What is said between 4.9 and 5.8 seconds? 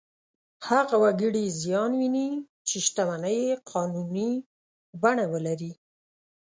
بڼه ولري.